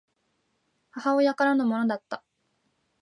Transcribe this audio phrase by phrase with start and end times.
[0.89, 2.23] 母親からのものだった